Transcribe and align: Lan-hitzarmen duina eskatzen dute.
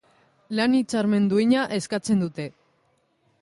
Lan-hitzarmen 0.59 1.27
duina 1.33 1.67
eskatzen 1.79 2.25
dute. 2.25 2.49